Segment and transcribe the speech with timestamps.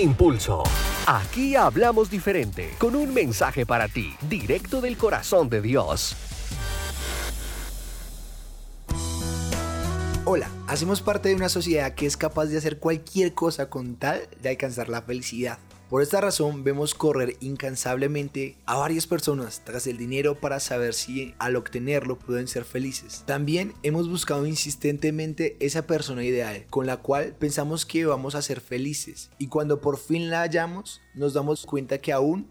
[0.00, 0.62] Impulso.
[1.06, 6.14] Aquí hablamos diferente, con un mensaje para ti, directo del corazón de Dios.
[10.24, 14.28] Hola, hacemos parte de una sociedad que es capaz de hacer cualquier cosa con tal
[14.40, 15.58] de alcanzar la felicidad.
[15.88, 21.34] Por esta razón vemos correr incansablemente a varias personas tras el dinero para saber si
[21.38, 23.22] al obtenerlo pueden ser felices.
[23.24, 28.60] También hemos buscado insistentemente esa persona ideal con la cual pensamos que vamos a ser
[28.60, 32.46] felices y cuando por fin la hallamos nos damos cuenta que aún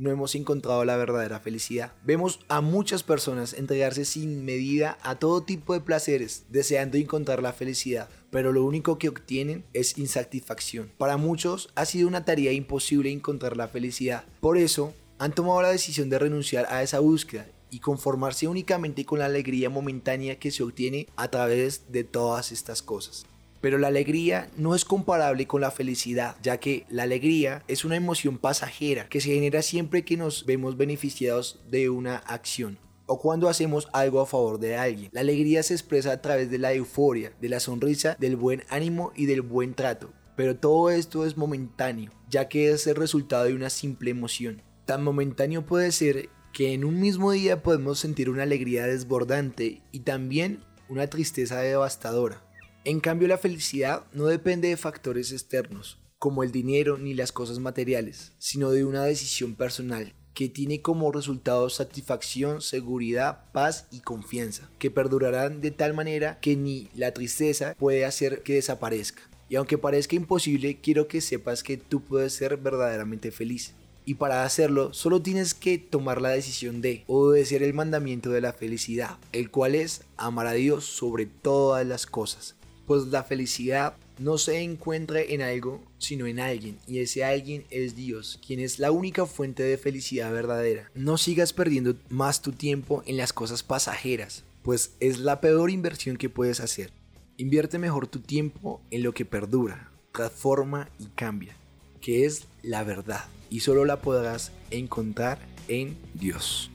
[0.00, 1.92] no hemos encontrado la verdadera felicidad.
[2.04, 7.52] Vemos a muchas personas entregarse sin medida a todo tipo de placeres, deseando encontrar la
[7.52, 10.90] felicidad, pero lo único que obtienen es insatisfacción.
[10.96, 14.24] Para muchos ha sido una tarea imposible encontrar la felicidad.
[14.40, 19.18] Por eso, han tomado la decisión de renunciar a esa búsqueda y conformarse únicamente con
[19.18, 23.26] la alegría momentánea que se obtiene a través de todas estas cosas.
[23.60, 27.96] Pero la alegría no es comparable con la felicidad, ya que la alegría es una
[27.96, 32.78] emoción pasajera que se genera siempre que nos vemos beneficiados de una acción
[33.10, 35.10] o cuando hacemos algo a favor de alguien.
[35.12, 39.12] La alegría se expresa a través de la euforia, de la sonrisa, del buen ánimo
[39.16, 40.12] y del buen trato.
[40.36, 44.62] Pero todo esto es momentáneo, ya que es el resultado de una simple emoción.
[44.84, 50.00] Tan momentáneo puede ser que en un mismo día podemos sentir una alegría desbordante y
[50.00, 52.44] también una tristeza devastadora.
[52.82, 57.58] En cambio, la felicidad no depende de factores externos, como el dinero ni las cosas
[57.58, 64.70] materiales, sino de una decisión personal que tiene como resultado satisfacción, seguridad, paz y confianza,
[64.78, 69.28] que perdurarán de tal manera que ni la tristeza puede hacer que desaparezca.
[69.50, 73.74] Y aunque parezca imposible, quiero que sepas que tú puedes ser verdaderamente feliz.
[74.06, 78.54] Y para hacerlo, solo tienes que tomar la decisión de obedecer el mandamiento de la
[78.54, 82.56] felicidad, el cual es amar a Dios sobre todas las cosas
[82.90, 87.94] pues la felicidad no se encuentra en algo, sino en alguien, y ese alguien es
[87.94, 90.90] Dios, quien es la única fuente de felicidad verdadera.
[90.96, 96.16] No sigas perdiendo más tu tiempo en las cosas pasajeras, pues es la peor inversión
[96.16, 96.90] que puedes hacer.
[97.36, 101.54] Invierte mejor tu tiempo en lo que perdura, transforma y cambia,
[102.00, 106.72] que es la verdad, y solo la podrás encontrar en Dios.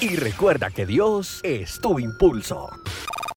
[0.00, 2.70] Y recuerda que Dios es tu impulso.